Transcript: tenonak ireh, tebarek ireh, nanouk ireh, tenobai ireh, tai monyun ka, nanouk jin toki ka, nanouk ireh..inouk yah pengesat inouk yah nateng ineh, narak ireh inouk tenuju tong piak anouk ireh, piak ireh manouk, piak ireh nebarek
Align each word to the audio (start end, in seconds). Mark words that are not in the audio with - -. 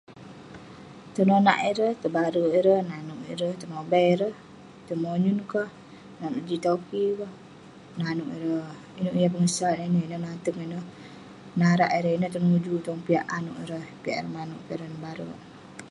tenonak 1.15 1.57
ireh, 1.71 1.93
tebarek 2.03 2.47
ireh, 2.59 2.79
nanouk 2.89 3.21
ireh, 3.33 3.53
tenobai 3.61 4.05
ireh, 4.13 4.35
tai 4.85 4.95
monyun 5.03 5.39
ka, 5.51 5.63
nanouk 6.19 6.45
jin 6.47 6.61
toki 6.65 7.03
ka, 7.19 7.27
nanouk 8.01 8.29
ireh..inouk 8.37 9.15
yah 9.21 9.31
pengesat 9.33 9.75
inouk 9.87 10.07
yah 10.11 10.21
nateng 10.25 10.57
ineh, 10.65 10.85
narak 11.59 11.93
ireh 11.97 12.13
inouk 12.17 12.33
tenuju 12.35 12.73
tong 12.85 13.01
piak 13.05 13.25
anouk 13.37 13.57
ireh, 13.63 13.85
piak 14.01 14.17
ireh 14.19 14.33
manouk, 14.37 14.61
piak 14.65 14.77
ireh 14.77 14.89
nebarek 14.91 15.35